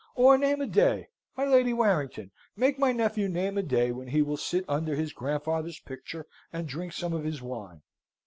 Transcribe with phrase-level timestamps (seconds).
[0.15, 1.09] Or name a day.
[1.37, 5.13] My Lady Warrington, make my nephew name a day when he will sit under his
[5.13, 7.83] grandfather's picture, and drink some of his wine!"